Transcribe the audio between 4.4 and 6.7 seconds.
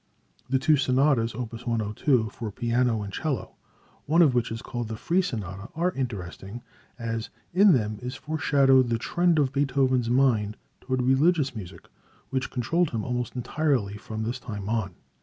is called the Free Sonata, are interesting,